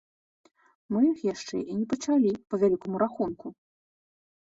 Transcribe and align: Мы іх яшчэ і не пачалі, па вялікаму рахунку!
Мы 0.95 0.99
іх 1.09 1.19
яшчэ 1.33 1.55
і 1.71 1.77
не 1.83 1.87
пачалі, 1.93 2.31
па 2.49 2.55
вялікаму 2.65 2.97
рахунку! 3.07 3.57